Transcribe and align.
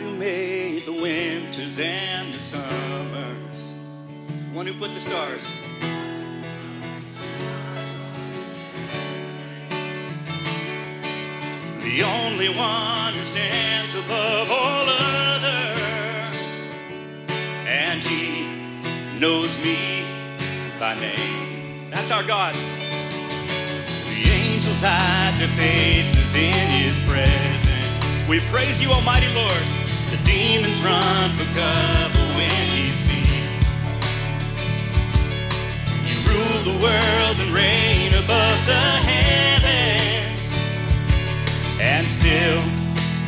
Who 0.00 0.16
made 0.16 0.86
the 0.86 0.92
winters 0.92 1.78
and 1.78 2.32
the 2.32 2.38
summers, 2.40 3.78
one 4.50 4.66
who 4.66 4.72
put 4.72 4.94
the 4.94 5.00
stars. 5.00 5.52
The 11.82 12.02
only 12.02 12.48
one 12.56 13.12
who 13.12 13.24
stands 13.26 13.94
above 13.94 14.50
all 14.50 14.88
others, 14.88 16.64
and 17.66 18.02
he 18.02 18.46
knows 19.18 19.62
me 19.62 20.02
by 20.78 20.94
name. 20.94 21.90
That's 21.90 22.10
our 22.10 22.22
God. 22.22 22.54
The 22.54 24.30
angels 24.30 24.80
hide 24.82 25.36
their 25.36 25.48
faces 25.48 26.36
in 26.36 26.70
his 26.70 27.04
presence. 27.04 28.26
We 28.26 28.38
praise 28.50 28.80
you, 28.80 28.90
Almighty 28.92 29.28
Lord. 29.34 29.89
The 30.10 30.18
demons 30.24 30.80
run 30.82 31.30
for 31.38 31.48
cover 31.54 32.24
when 32.36 32.66
he 32.74 32.86
speaks. 32.88 33.76
You 36.08 36.16
rule 36.28 36.62
the 36.70 36.76
world 36.82 37.36
and 37.40 37.50
reign 37.54 38.12
above 38.14 38.58
the 38.66 38.86
heavens, 39.10 40.58
and 41.80 42.04
still 42.04 42.62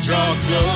draw 0.01 0.35
close 0.43 0.72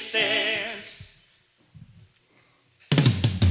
listens. 0.00 1.20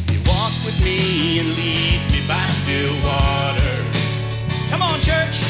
He 0.09 0.17
walks 0.25 0.65
with 0.65 0.83
me 0.83 1.37
and 1.37 1.47
leads 1.49 2.09
me 2.11 2.27
by 2.27 2.43
still 2.47 2.95
waters. 3.05 4.01
Come 4.71 4.81
on, 4.81 4.99
church. 4.99 5.45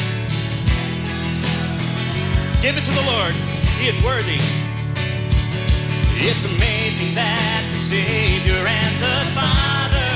Give 2.60 2.76
it 2.76 2.84
to 2.84 2.92
the 2.92 3.04
Lord. 3.16 3.32
He 3.80 3.88
is 3.88 3.96
worthy. 4.04 4.40
It's 6.20 6.44
amazing 6.44 7.14
that 7.14 7.62
the 7.72 7.78
Savior 7.78 8.60
and 8.60 8.94
the 9.00 9.24
Father, 9.32 10.12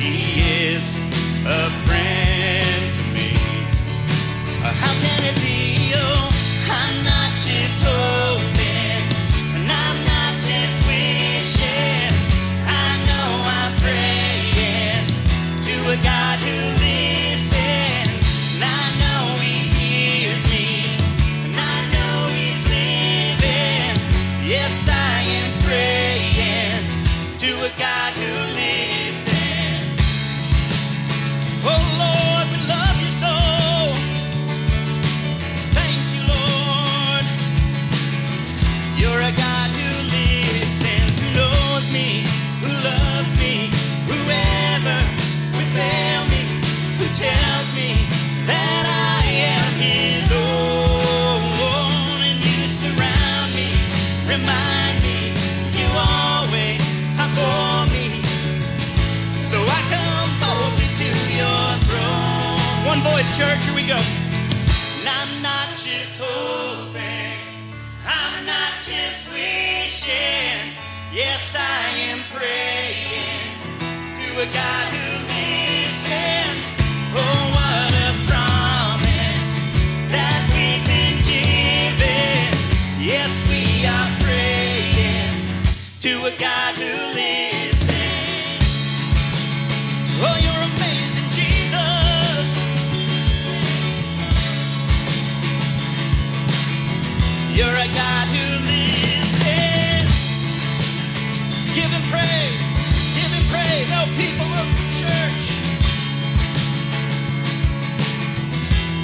He 0.00 0.16
is 0.64 0.96
a 1.44 1.87
Yes, 24.68 24.86
I 24.90 24.97
church, 63.38 63.64
here 63.66 63.76
we 63.76 63.86
go. 63.86 63.94
And 63.94 65.06
I'm 65.06 65.42
not 65.42 65.68
just 65.78 66.20
hoping, 66.20 67.38
I'm 68.02 68.44
not 68.44 68.72
just 68.82 69.30
wishing. 69.30 70.74
Yes, 71.12 71.54
I 71.54 71.86
am 72.10 72.18
praying 72.34 73.54
to 74.18 74.42
a 74.42 74.46
God 74.52 74.97
to 86.08 86.24
a 86.24 86.30
God 86.38 86.74
who 86.74 86.92
listens. 87.12 87.92
Oh, 90.24 90.38
you're 90.40 90.64
amazing, 90.72 91.28
Jesus. 91.36 92.48
You're 97.52 97.76
a 97.76 97.88
God 97.92 98.26
who 98.32 98.46
listens. 98.72 100.16
Give 101.76 101.90
him 101.92 102.04
praise. 102.08 102.72
Give 103.12 103.30
him 103.36 103.44
praise. 103.52 103.88
Oh, 103.92 104.08
people 104.16 104.50
of 104.62 104.68
the 104.78 104.86
church. 105.00 105.44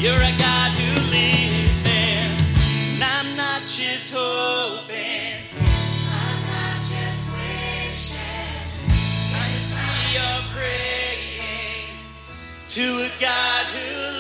You're 0.01 0.23
a 0.25 0.33
God 0.39 0.64
to 12.75 12.83
a 12.83 13.09
God 13.21 13.67
who 13.67 14.14